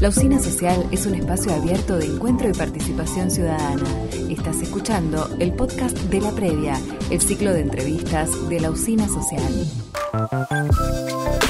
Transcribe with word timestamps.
La 0.00 0.10
Usina 0.10 0.38
Social 0.40 0.86
es 0.92 1.06
un 1.06 1.16
espacio 1.16 1.52
abierto 1.52 1.96
de 1.96 2.06
encuentro 2.06 2.48
y 2.48 2.52
participación 2.52 3.30
ciudadana. 3.30 3.82
Estás 4.30 4.62
escuchando 4.62 5.28
el 5.40 5.52
podcast 5.52 5.96
de 5.96 6.20
La 6.20 6.30
Previa, 6.30 6.80
el 7.10 7.20
ciclo 7.20 7.52
de 7.52 7.62
entrevistas 7.62 8.48
de 8.48 8.60
la 8.60 8.70
Usina 8.70 9.08
Social. 9.08 9.66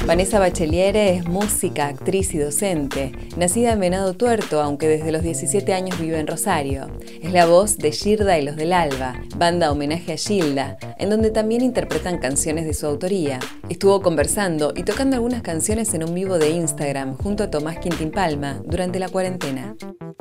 Vanessa 0.07 0.39
Bacheliere 0.39 1.17
es 1.17 1.29
música, 1.29 1.89
actriz 1.89 2.33
y 2.33 2.39
docente. 2.39 3.13
Nacida 3.37 3.73
en 3.73 3.81
Venado 3.81 4.15
Tuerto, 4.15 4.63
aunque 4.63 4.89
desde 4.89 5.13
los 5.13 5.23
17 5.23 5.75
años 5.75 6.01
vive 6.01 6.19
en 6.19 6.27
Rosario. 6.27 6.87
Es 7.21 7.31
la 7.31 7.45
voz 7.45 7.77
de 7.77 7.93
Girda 7.93 8.39
y 8.39 8.43
los 8.43 8.57
del 8.57 8.73
Alba, 8.73 9.21
banda 9.37 9.71
homenaje 9.71 10.15
a 10.15 10.17
Gilda, 10.17 10.79
en 10.99 11.11
donde 11.11 11.31
también 11.31 11.63
interpretan 11.63 12.19
canciones 12.19 12.67
de 12.67 12.75
su 12.75 12.87
autoría. 12.87 13.39
Estuvo 13.69 14.03
conversando 14.03 14.73
y 14.77 14.83
tocando 14.83 15.17
algunas 15.17 15.43
canciones 15.43 15.95
en 15.95 16.05
un 16.05 16.15
vivo 16.15 16.39
de 16.39 16.51
Instagram 16.51 17.17
junto 17.17 17.45
a 17.45 17.51
Tomás 17.51 17.79
Quintín 17.79 18.11
Palma 18.11 18.61
durante 18.65 18.99
la 18.99 19.09
cuarentena. 19.09 19.75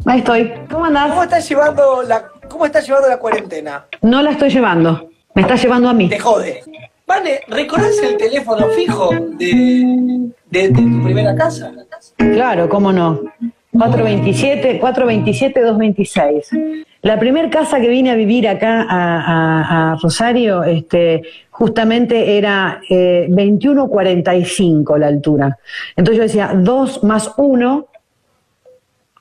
Ahí 0.05 0.19
estoy. 0.19 0.53
¿Cómo 0.71 0.85
andás? 0.85 1.09
¿Cómo 1.09 1.23
estás 1.23 1.49
llevando 1.49 2.03
la, 2.03 2.27
cómo 2.47 2.65
estás 2.65 2.85
llevando 2.85 3.09
la 3.09 3.17
cuarentena? 3.17 3.85
No 4.01 4.21
la 4.21 4.31
estoy 4.31 4.49
llevando. 4.49 5.09
Me 5.33 5.41
está 5.41 5.55
llevando 5.55 5.89
a 5.89 5.93
mí. 5.93 6.09
Te 6.09 6.19
jode. 6.19 6.61
Vale, 7.05 7.41
¿recordás 7.47 7.97
el 8.03 8.17
teléfono 8.17 8.67
fijo 8.69 9.11
de, 9.11 10.31
de, 10.49 10.67
de 10.67 10.69
tu 10.69 11.03
primera 11.03 11.35
casa? 11.35 11.71
Claro, 12.17 12.67
cómo 12.67 12.91
no. 12.91 13.21
427, 13.71 14.79
427, 14.79 15.61
226. 15.61 16.49
La 17.07 17.17
primera 17.17 17.49
casa 17.49 17.79
que 17.79 17.87
vine 17.87 18.11
a 18.11 18.15
vivir 18.15 18.47
acá 18.49 18.81
a, 18.81 19.21
a- 19.21 19.91
a 19.93 19.95
Rosario, 20.01 20.63
este, 20.63 21.21
justamente 21.49 22.37
era 22.37 22.81
eh, 22.89 23.27
2145 23.29 24.97
la 24.97 25.07
altura. 25.07 25.57
Entonces 25.95 26.17
yo 26.17 26.23
decía 26.23 26.51
2 26.53 27.03
más 27.05 27.33
1, 27.37 27.85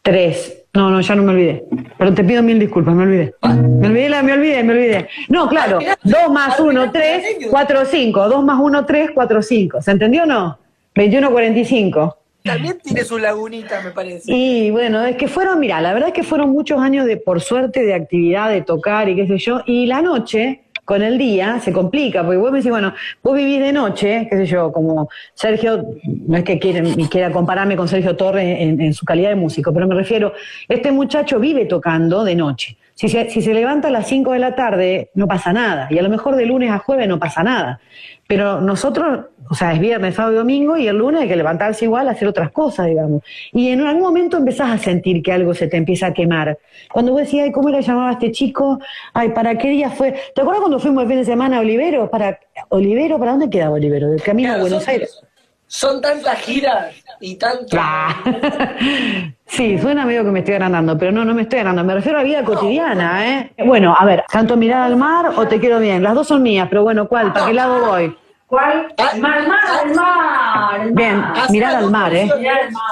3. 0.02 0.62
No, 0.74 0.90
no, 0.90 1.00
ya 1.00 1.14
no 1.14 1.22
me 1.22 1.32
olvidé. 1.32 1.64
Pero 1.96 2.12
te 2.12 2.24
pido 2.24 2.42
mil 2.42 2.58
disculpas, 2.58 2.94
me 2.94 3.04
olvidé. 3.04 3.34
Me 3.42 3.86
olvidé, 3.88 4.08
la- 4.08 4.22
me 4.22 4.32
olvidé, 4.32 4.62
me 4.64 4.72
olvidé. 4.72 5.08
No, 5.28 5.48
claro, 5.48 5.78
2 6.02 6.30
más 6.32 6.58
1, 6.58 6.90
3, 6.92 7.24
4, 7.50 7.84
5. 7.84 8.28
2 8.28 8.44
más 8.44 8.58
1, 8.60 8.84
3, 8.84 9.10
4, 9.14 9.42
5. 9.42 9.80
¿Se 9.82 9.90
entendió 9.92 10.24
o 10.24 10.26
no? 10.26 10.58
2145. 10.96 12.18
También 12.46 12.78
tiene 12.82 13.04
su 13.04 13.18
lagunita, 13.18 13.80
me 13.82 13.90
parece. 13.90 14.32
Y 14.32 14.70
bueno, 14.70 15.04
es 15.04 15.16
que 15.16 15.28
fueron, 15.28 15.58
mira, 15.60 15.80
la 15.80 15.92
verdad 15.92 16.08
es 16.08 16.14
que 16.14 16.22
fueron 16.22 16.50
muchos 16.50 16.80
años 16.80 17.06
de, 17.06 17.16
por 17.16 17.40
suerte, 17.40 17.84
de 17.84 17.94
actividad, 17.94 18.50
de 18.50 18.62
tocar 18.62 19.08
y 19.08 19.16
qué 19.16 19.26
sé 19.26 19.38
yo, 19.38 19.62
y 19.66 19.86
la 19.86 20.02
noche 20.02 20.65
con 20.86 21.02
el 21.02 21.18
día 21.18 21.58
se 21.60 21.72
complica, 21.72 22.22
porque 22.22 22.38
vos 22.38 22.52
me 22.52 22.58
decís, 22.58 22.70
bueno, 22.70 22.94
vos 23.22 23.36
vivís 23.36 23.60
de 23.60 23.72
noche, 23.72 24.28
qué 24.30 24.36
sé 24.36 24.46
yo, 24.46 24.70
como 24.72 25.10
Sergio, 25.34 25.84
no 26.04 26.36
es 26.36 26.44
que 26.44 26.60
quieren, 26.60 26.96
ni 26.96 27.08
quiera 27.08 27.32
compararme 27.32 27.76
con 27.76 27.88
Sergio 27.88 28.16
Torres 28.16 28.56
en, 28.60 28.94
su 28.94 29.04
calidad 29.04 29.30
de 29.30 29.34
músico, 29.34 29.72
pero 29.72 29.88
me 29.88 29.96
refiero, 29.96 30.32
este 30.68 30.92
muchacho 30.92 31.40
vive 31.40 31.66
tocando 31.66 32.24
de 32.24 32.36
noche. 32.36 32.78
Si 32.94 33.08
se, 33.08 33.28
si 33.28 33.42
se 33.42 33.52
levanta 33.52 33.88
a 33.88 33.90
las 33.90 34.06
5 34.06 34.32
de 34.32 34.38
la 34.38 34.54
tarde, 34.54 35.10
no 35.14 35.26
pasa 35.26 35.52
nada, 35.52 35.88
y 35.90 35.98
a 35.98 36.02
lo 36.02 36.08
mejor 36.08 36.36
de 36.36 36.46
lunes 36.46 36.70
a 36.70 36.78
jueves 36.78 37.08
no 37.08 37.18
pasa 37.18 37.42
nada. 37.42 37.80
Pero 38.26 38.60
nosotros, 38.60 39.26
o 39.48 39.54
sea, 39.54 39.72
es 39.72 39.78
viernes, 39.78 40.16
sábado 40.16 40.34
y 40.34 40.38
domingo, 40.38 40.76
y 40.76 40.88
el 40.88 40.96
lunes 40.96 41.22
hay 41.22 41.28
que 41.28 41.36
levantarse 41.36 41.84
igual, 41.84 42.08
hacer 42.08 42.26
otras 42.26 42.50
cosas, 42.50 42.86
digamos. 42.86 43.22
Y 43.52 43.68
en 43.68 43.82
algún 43.82 44.02
momento 44.02 44.36
empezás 44.36 44.70
a 44.70 44.78
sentir 44.78 45.22
que 45.22 45.32
algo 45.32 45.54
se 45.54 45.68
te 45.68 45.76
empieza 45.76 46.08
a 46.08 46.14
quemar. 46.14 46.58
Cuando 46.92 47.12
vos 47.12 47.20
decías, 47.20 47.44
ay, 47.44 47.52
¿cómo 47.52 47.68
le 47.68 47.82
llamaba 47.82 48.10
a 48.10 48.12
este 48.14 48.32
chico? 48.32 48.80
Ay, 49.14 49.28
¿para 49.28 49.56
qué 49.56 49.68
día 49.68 49.90
fue? 49.90 50.14
¿Te 50.34 50.40
acuerdas 50.40 50.60
cuando 50.60 50.75
fuimos 50.82 51.02
el 51.04 51.08
fin 51.08 51.18
de 51.18 51.24
semana 51.24 51.58
a 51.58 51.60
Olivero? 51.60 52.10
¿Para 52.10 52.38
Olivero? 52.70 53.18
¿Para 53.18 53.32
dónde 53.32 53.50
quedaba 53.50 53.74
Olivero? 53.74 54.08
¿Del 54.10 54.22
camino 54.22 54.52
a 54.54 54.58
Buenos 54.58 54.82
son- 54.84 54.90
Aires? 54.92 55.20
Son 55.68 56.00
tantas 56.00 56.38
giras 56.40 56.94
y 57.20 57.36
tanto. 57.36 57.76
Ah. 57.80 58.14
Sí, 59.48 59.78
suena 59.78 60.04
medio 60.04 60.24
que 60.24 60.30
me 60.32 60.40
estoy 60.40 60.54
agrandando, 60.54 60.98
pero 60.98 61.12
no, 61.12 61.24
no 61.24 61.32
me 61.32 61.42
estoy 61.42 61.60
agrandando. 61.60 61.86
Me 61.88 61.94
refiero 61.94 62.18
a 62.18 62.22
vida 62.24 62.42
cotidiana, 62.42 63.26
¿eh? 63.40 63.52
Bueno, 63.64 63.94
a 63.96 64.04
ver, 64.04 64.24
¿canto 64.28 64.56
mirar 64.56 64.82
al 64.82 64.96
mar 64.96 65.30
o 65.36 65.46
te 65.46 65.60
quiero 65.60 65.78
bien? 65.78 66.02
Las 66.02 66.14
dos 66.16 66.26
son 66.26 66.42
mías, 66.42 66.66
pero 66.68 66.82
bueno, 66.82 67.06
¿cuál? 67.08 67.32
¿Para 67.32 67.46
qué 67.46 67.52
lado 67.52 67.86
voy? 67.86 68.16
¿Cuál? 68.48 68.92
Ah, 68.98 69.12
Mar, 69.18 69.46
mar, 69.46 69.58
al 69.84 69.94
mar. 69.94 70.92
Bien, 70.92 71.18
mar. 71.20 71.32
Haz 71.36 71.50
mirar 71.50 71.76
al 71.76 71.90
mar, 71.92 72.12
¿eh? 72.14 72.28
Mirar 72.38 72.60
al 72.64 72.72
mar. 72.72 72.82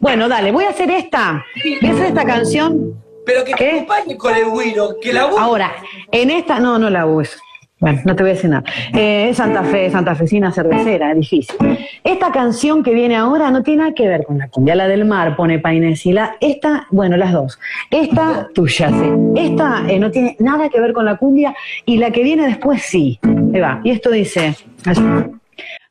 Bueno, 0.00 0.28
dale, 0.28 0.50
voy 0.50 0.64
a 0.64 0.70
hacer 0.70 0.90
esta. 0.90 1.44
Voy 1.82 1.90
a 1.90 1.92
hacer 1.92 2.06
esta 2.06 2.24
canción. 2.24 2.94
Pero 3.28 3.44
que 3.44 3.52
te 3.52 3.70
acompañe 3.70 4.16
con 4.16 4.34
el 4.34 4.46
güiro, 4.46 4.96
que 5.02 5.12
la 5.12 5.26
voz. 5.26 5.38
Ahora, 5.38 5.70
en 6.10 6.30
esta, 6.30 6.60
no, 6.60 6.78
no 6.78 6.88
la 6.88 7.04
uso. 7.04 7.38
Bueno, 7.78 8.00
no 8.06 8.16
te 8.16 8.22
voy 8.22 8.30
a 8.30 8.34
decir 8.34 8.48
nada. 8.48 8.64
Eh, 8.94 9.32
Santa 9.34 9.62
Fe, 9.64 9.90
santafesina 9.90 10.50
cervecera, 10.50 11.10
es 11.10 11.18
difícil. 11.18 11.56
Esta 12.02 12.32
canción 12.32 12.82
que 12.82 12.94
viene 12.94 13.16
ahora 13.16 13.50
no 13.50 13.62
tiene 13.62 13.82
nada 13.82 13.94
que 13.94 14.08
ver 14.08 14.24
con 14.24 14.38
la 14.38 14.48
cumbia, 14.48 14.74
la 14.74 14.88
del 14.88 15.04
mar, 15.04 15.36
pone 15.36 15.58
Painecila. 15.58 16.36
Esta, 16.40 16.86
bueno, 16.90 17.18
las 17.18 17.34
dos. 17.34 17.60
Esta, 17.90 18.48
tuya, 18.54 18.88
sí. 18.88 19.12
Esta 19.36 19.84
eh, 19.86 19.98
no 19.98 20.10
tiene 20.10 20.34
nada 20.38 20.70
que 20.70 20.80
ver 20.80 20.94
con 20.94 21.04
la 21.04 21.18
cumbia 21.18 21.54
y 21.84 21.98
la 21.98 22.10
que 22.10 22.22
viene 22.22 22.46
después 22.46 22.80
sí. 22.80 23.20
Ahí 23.52 23.60
va. 23.60 23.82
Y 23.84 23.90
esto 23.90 24.10
dice 24.10 24.56
así. 24.86 25.02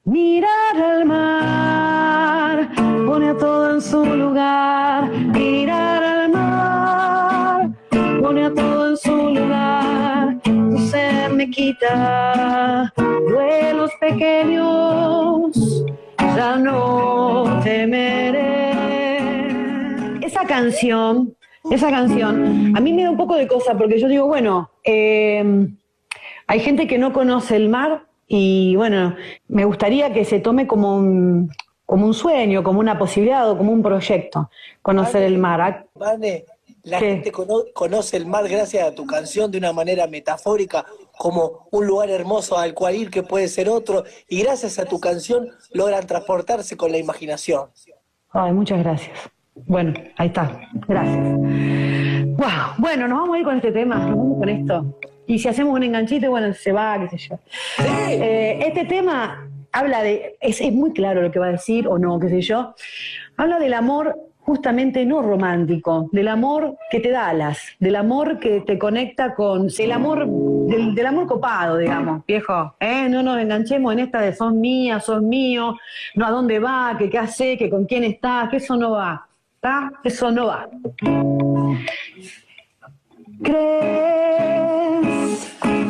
Mirar 0.05 0.75
al 0.75 1.05
mar, 1.05 2.69
pone 3.05 3.29
a 3.29 3.37
todo 3.37 3.75
en 3.75 3.81
su 3.81 4.03
lugar. 4.03 5.09
Mirar 5.09 6.01
al 6.01 6.01
mar, 6.01 6.06
pone 8.37 8.45
a 8.45 8.53
todo 8.53 8.89
en 8.89 8.97
su 8.97 9.15
lugar. 9.15 10.37
No 10.45 10.77
se 10.79 11.29
me 11.29 11.49
quita 11.49 12.93
duelos 12.95 13.91
pequeños, 13.99 15.85
ya 16.35 16.57
no 16.57 17.59
temeré. 17.63 18.69
Esa 20.21 20.45
canción, 20.45 21.35
esa 21.71 21.89
canción, 21.89 22.75
a 22.75 22.79
mí 22.79 22.93
me 22.93 23.03
da 23.03 23.11
un 23.11 23.17
poco 23.17 23.35
de 23.35 23.47
cosa 23.47 23.75
porque 23.77 23.99
yo 23.99 24.07
digo, 24.07 24.27
bueno, 24.27 24.69
eh, 24.83 25.67
hay 26.47 26.59
gente 26.59 26.87
que 26.87 26.97
no 26.97 27.13
conoce 27.13 27.55
el 27.55 27.69
mar 27.69 28.03
y 28.27 28.75
bueno, 28.75 29.15
me 29.47 29.65
gustaría 29.65 30.13
que 30.13 30.25
se 30.25 30.39
tome 30.39 30.67
como 30.67 30.97
un, 30.97 31.49
como 31.85 32.05
un 32.05 32.13
sueño, 32.13 32.63
como 32.63 32.79
una 32.81 32.99
posibilidad 32.99 33.49
o 33.49 33.57
como 33.57 33.71
un 33.71 33.81
proyecto, 33.81 34.49
conocer 34.81 35.23
el 35.23 35.37
mar. 35.37 35.87
Vane, 35.95 36.45
la 36.87 36.99
¿Qué? 36.99 37.05
gente 37.11 37.31
cono- 37.31 37.65
conoce 37.73 38.15
el 38.17 38.25
mar 38.25 38.47
gracias 38.47 38.87
a 38.87 38.95
tu 38.95 39.05
canción 39.05 39.51
de 39.51 39.57
una 39.57 39.73
manera 39.73 40.07
metafórica, 40.07 40.85
como 41.17 41.67
un 41.71 41.85
lugar 41.85 42.09
hermoso 42.09 42.57
al 42.57 42.73
cual 42.73 42.95
ir 42.95 43.09
que 43.09 43.23
puede 43.23 43.47
ser 43.49 43.67
otro, 43.69 44.03
y 44.29 44.41
gracias 44.43 44.79
a 44.79 44.85
tu 44.85 44.99
canción 44.99 45.49
logran 45.73 46.07
transportarse 46.07 46.77
con 46.77 46.91
la 46.91 46.97
imaginación. 46.97 47.69
Ay, 48.31 48.53
muchas 48.53 48.79
gracias. 48.79 49.17
Bueno, 49.65 49.93
ahí 50.17 50.27
está. 50.27 50.61
Gracias. 50.87 51.17
Wow. 52.37 52.75
Bueno, 52.77 53.07
nos 53.07 53.19
vamos 53.19 53.35
a 53.35 53.39
ir 53.39 53.45
con 53.45 53.55
este 53.57 53.71
tema, 53.71 53.95
nos 53.97 54.09
vamos 54.17 54.37
con 54.39 54.49
esto. 54.49 54.99
Y 55.25 55.39
si 55.39 55.47
hacemos 55.49 55.73
un 55.73 55.83
enganchito, 55.83 56.29
bueno, 56.29 56.53
se 56.53 56.71
va, 56.71 56.99
qué 56.99 57.17
sé 57.17 57.29
yo. 57.29 57.39
Eh, 57.83 58.59
este 58.65 58.85
tema 58.85 59.49
habla 59.73 60.03
de, 60.03 60.37
es, 60.39 60.61
es 60.61 60.71
muy 60.71 60.93
claro 60.93 61.21
lo 61.21 61.31
que 61.31 61.39
va 61.39 61.47
a 61.47 61.51
decir 61.51 61.87
o 61.87 61.97
no, 61.97 62.19
qué 62.19 62.29
sé 62.29 62.41
yo. 62.41 62.75
Habla 63.35 63.59
del 63.59 63.73
amor 63.73 64.15
justamente 64.47 65.05
no 65.05 65.21
romántico, 65.21 66.07
del 66.13 66.29
amor 66.29 66.77
que 66.89 67.01
te 67.01 67.11
da 67.11 67.27
alas, 67.27 67.59
del 67.81 67.97
amor 67.97 68.39
que 68.39 68.61
te 68.61 68.79
conecta 68.79 69.35
con, 69.35 69.67
el 69.77 69.91
amor, 69.91 70.25
del, 70.25 71.05
amor 71.05 71.27
copado, 71.27 71.75
digamos, 71.75 72.25
viejo. 72.25 72.73
¿eh? 72.79 73.09
No 73.09 73.21
nos 73.21 73.41
enganchemos 73.41 73.91
en 73.91 73.99
esta 73.99 74.21
de 74.21 74.33
sos 74.33 74.53
mía, 74.53 75.01
sos 75.01 75.21
mío, 75.21 75.75
no 76.15 76.25
a 76.25 76.31
dónde 76.31 76.59
va, 76.59 76.95
que 76.97 77.09
qué 77.09 77.17
hace, 77.17 77.57
que 77.57 77.69
con 77.69 77.83
quién 77.83 78.05
está, 78.05 78.47
que 78.49 78.55
eso 78.57 78.77
no 78.77 78.91
va. 78.91 79.27
¿Está? 79.55 79.91
Eso 80.01 80.31
no 80.31 80.47
va. 80.47 80.69
¿Crees, 83.43 83.67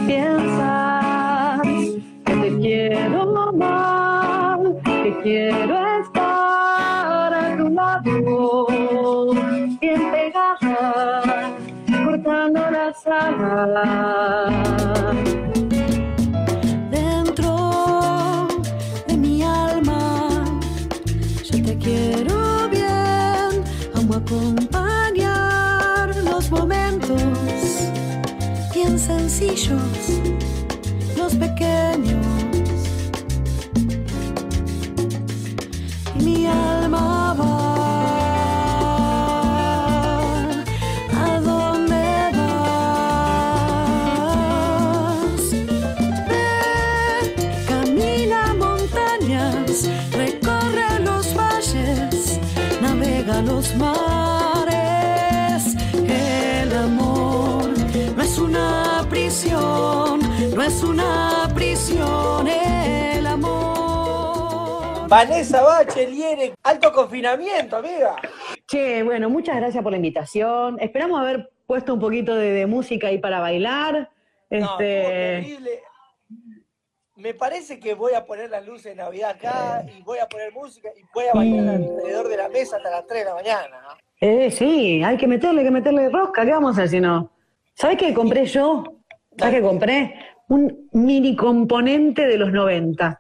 piensas 0.08 1.62
que 2.26 2.34
te 2.34 2.58
quiero 2.58 3.40
amar, 3.50 4.60
que 4.84 5.16
quiero 5.22 5.87
alas? 13.88 14.17
Recorre 50.12 51.00
los 51.04 51.36
valles 51.36 52.40
a 53.30 53.42
los 53.42 53.76
mares. 53.76 54.96
El 56.08 56.74
amor 56.76 57.70
no 58.16 58.24
es 58.24 58.38
una 58.40 59.06
prisión, 59.10 60.22
no 60.56 60.62
es 60.62 60.84
una 60.84 61.50
prisión. 61.54 62.48
El 62.48 63.28
amor. 63.28 65.08
Vanessa 65.10 65.62
Bachelier, 65.62 66.54
alto 66.64 66.92
confinamiento, 66.94 67.78
amiga. 67.78 68.16
Che, 68.66 69.04
bueno, 69.04 69.30
muchas 69.30 69.58
gracias 69.58 69.84
por 69.84 69.92
la 69.92 69.98
invitación. 69.98 70.78
Esperamos 70.80 71.20
haber 71.20 71.50
puesto 71.66 71.94
un 71.94 72.00
poquito 72.00 72.36
de, 72.36 72.52
de 72.52 72.66
música 72.66 73.08
ahí 73.08 73.18
para 73.18 73.40
bailar. 73.40 74.10
No, 74.50 74.58
Este, 74.58 74.86
terrible. 75.42 75.82
Me 77.18 77.34
parece 77.34 77.80
que 77.80 77.96
voy 77.96 78.14
a 78.14 78.26
poner 78.26 78.52
la 78.52 78.62
luz 78.62 78.84
de 78.84 78.94
Navidad 78.94 79.32
acá 79.32 79.84
y 79.98 80.04
voy 80.04 80.20
a 80.20 80.28
poner 80.28 80.54
música 80.54 80.90
y 80.96 81.02
voy 81.16 81.26
a 81.26 81.34
bailar 81.34 81.76
alrededor 81.76 82.28
de 82.28 82.38
la 82.38 82.48
mesa 82.48 82.78
hasta 82.78 82.92
las 82.92 83.08
3 83.08 83.20
de 83.22 83.26
la 83.26 83.34
mañana. 83.34 83.82
¿no? 83.82 83.98
eh, 84.22 84.52
sí, 84.52 85.02
hay 85.04 85.18
que 85.18 85.28
meterle, 85.28 85.62
hay 85.62 85.66
que 85.66 85.72
meterle 85.72 86.10
rosca. 86.10 86.46
¿Qué 86.46 86.52
vamos 86.52 86.78
a 86.78 86.84
hacer 86.84 86.90
si 86.90 87.00
no? 87.00 87.32
¿Sabes 87.74 87.98
qué 87.98 88.14
compré 88.14 88.46
yo? 88.46 88.84
¿Sabes 89.36 89.56
qué 89.56 89.62
compré? 89.62 90.14
Un 90.50 90.90
mini 90.92 91.36
componente 91.36 92.28
de 92.28 92.38
los 92.38 92.52
90. 92.52 93.20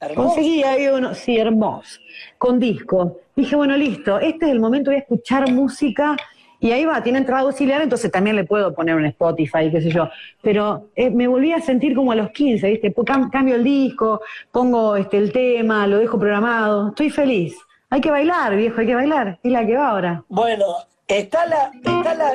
Hermoso. 0.00 0.28
Conseguí 0.28 0.64
ahí 0.64 0.88
uno, 0.88 1.14
sí, 1.14 1.38
hermoso, 1.38 2.00
con 2.38 2.58
disco. 2.58 3.20
Dije, 3.36 3.54
bueno, 3.54 3.76
listo, 3.76 4.18
este 4.18 4.46
es 4.46 4.52
el 4.52 4.60
momento, 4.60 4.90
voy 4.90 4.96
a 4.96 5.02
escuchar 5.02 5.50
música. 5.52 6.16
Y 6.60 6.70
ahí 6.72 6.84
va, 6.84 7.02
tiene 7.02 7.18
entrada 7.18 7.42
auxiliar, 7.42 7.82
entonces 7.82 8.10
también 8.10 8.36
le 8.36 8.44
puedo 8.44 8.74
poner 8.74 8.94
un 8.96 9.04
Spotify, 9.06 9.70
qué 9.70 9.80
sé 9.80 9.90
yo. 9.90 10.08
Pero 10.42 10.88
eh, 10.96 11.10
me 11.10 11.26
volví 11.28 11.52
a 11.52 11.60
sentir 11.60 11.94
como 11.94 12.12
a 12.12 12.14
los 12.14 12.30
15, 12.30 12.68
¿viste? 12.70 12.94
Cam- 12.94 13.30
cambio 13.30 13.56
el 13.56 13.64
disco, 13.64 14.20
pongo 14.52 14.96
este, 14.96 15.18
el 15.18 15.32
tema, 15.32 15.86
lo 15.86 15.98
dejo 15.98 16.18
programado. 16.18 16.88
Estoy 16.88 17.10
feliz. 17.10 17.56
Hay 17.90 18.00
que 18.00 18.10
bailar, 18.10 18.56
viejo, 18.56 18.80
hay 18.80 18.86
que 18.86 18.94
bailar. 18.94 19.38
Es 19.42 19.52
la 19.52 19.66
que 19.66 19.76
va 19.76 19.88
ahora. 19.90 20.24
Bueno, 20.28 20.64
está 21.06 21.46
la, 21.46 21.70
está 21.84 22.14
la, 22.14 22.32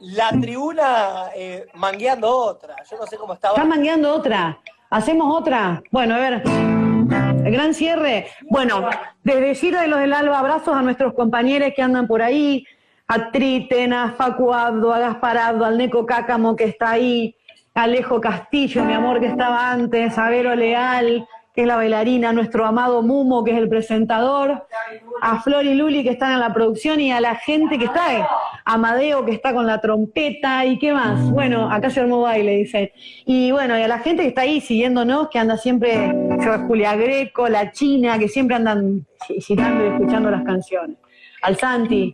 la 0.00 0.30
tribuna 0.40 1.26
eh, 1.34 1.66
mangueando 1.74 2.28
otra. 2.28 2.74
Yo 2.90 2.96
no 2.98 3.06
sé 3.06 3.16
cómo 3.16 3.34
estaba. 3.34 3.54
¿Están 3.54 3.68
mangueando 3.68 4.12
otra? 4.14 4.58
¿Hacemos 4.90 5.34
otra? 5.40 5.82
Bueno, 5.90 6.14
a 6.16 6.18
ver. 6.18 6.42
El 7.44 7.52
gran 7.52 7.72
cierre. 7.72 8.26
Bueno, 8.50 8.88
desde 9.22 9.54
Gira 9.54 9.82
de 9.82 9.88
los 9.88 10.00
del 10.00 10.12
Alba, 10.12 10.38
abrazos 10.38 10.74
a 10.76 10.82
nuestros 10.82 11.14
compañeros 11.14 11.70
que 11.74 11.80
andan 11.82 12.06
por 12.06 12.20
ahí, 12.20 12.66
a 13.08 13.30
Triten, 13.30 13.94
a 13.94 14.12
Facu 14.12 14.52
Abdo, 14.52 14.92
a 14.92 14.98
Gasparado, 14.98 15.64
al 15.64 15.78
Neco 15.78 16.04
Cácamo 16.04 16.54
que 16.54 16.64
está 16.64 16.90
ahí, 16.90 17.34
a 17.74 17.84
Alejo 17.84 18.20
Castillo, 18.20 18.84
mi 18.84 18.92
amor 18.92 19.18
que 19.18 19.26
estaba 19.26 19.72
antes, 19.72 20.18
a 20.18 20.28
Vero 20.28 20.54
Leal, 20.54 21.26
que 21.54 21.62
es 21.62 21.66
la 21.66 21.76
bailarina, 21.76 22.28
a 22.28 22.32
nuestro 22.34 22.66
amado 22.66 23.02
Mumo, 23.02 23.42
que 23.44 23.52
es 23.52 23.56
el 23.56 23.68
presentador, 23.68 24.66
a 25.22 25.40
Flor 25.40 25.64
y 25.64 25.74
Luli 25.74 26.04
que 26.04 26.10
están 26.10 26.32
en 26.32 26.40
la 26.40 26.52
producción 26.52 27.00
y 27.00 27.10
a 27.10 27.20
la 27.20 27.34
gente 27.36 27.78
que 27.78 27.86
está, 27.86 28.14
eh, 28.14 28.22
a 28.22 28.74
Amadeo 28.74 29.24
que 29.24 29.32
está 29.32 29.54
con 29.54 29.66
la 29.66 29.80
trompeta 29.80 30.66
y 30.66 30.78
qué 30.78 30.92
más. 30.92 31.30
Bueno, 31.30 31.70
acá 31.70 31.88
se 31.88 32.00
armó 32.00 32.20
baile, 32.20 32.58
dice. 32.58 32.92
Y 33.24 33.50
bueno, 33.52 33.78
y 33.78 33.82
a 33.82 33.88
la 33.88 34.00
gente 34.00 34.22
que 34.22 34.28
está 34.28 34.42
ahí 34.42 34.60
siguiéndonos, 34.60 35.30
que 35.30 35.38
anda 35.38 35.56
siempre, 35.56 36.14
Julia 36.66 36.94
Greco, 36.94 37.48
la 37.48 37.72
China, 37.72 38.18
que 38.18 38.28
siempre 38.28 38.56
andan 38.56 39.06
citando 39.40 39.84
y 39.84 39.88
escuchando 39.88 40.30
las 40.30 40.44
canciones. 40.44 40.98
Al 41.42 41.56
Santi. 41.56 42.12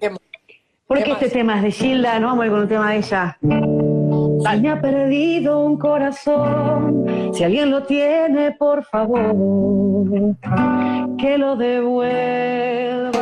¿Qué- 0.86 0.88
Porque 0.88 1.04
¿Qué 1.04 1.12
este 1.12 1.31
tema 1.31 1.56
es 1.56 1.62
de 1.62 1.70
Gilda, 1.70 2.19
no 2.20 2.26
vamos 2.28 2.42
a 2.42 2.46
ir 2.46 2.52
con 2.52 2.60
un 2.60 2.69
tema 2.69 2.90
de 2.90 2.96
ella. 2.98 3.38
Si 3.40 4.60
me 4.60 4.70
ha 4.70 4.81
perdido 4.81 5.60
un 5.60 5.78
corazón, 5.78 7.06
si 7.32 7.42
alguien 7.42 7.70
lo 7.70 7.84
tiene, 7.84 8.52
por 8.52 8.84
favor, 8.84 9.34
que 11.19 11.38
lo 11.38 11.56
devuelva. 11.56 13.13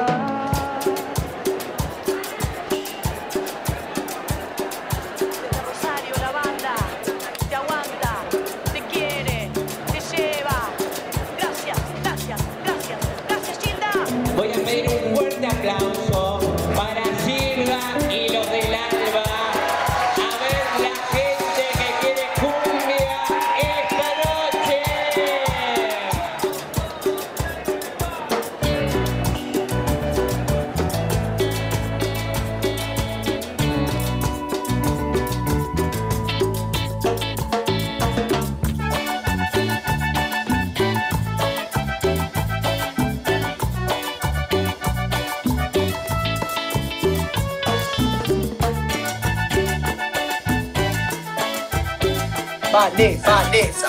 Vanessa, 52.82 53.44
Vanessa, 53.44 53.88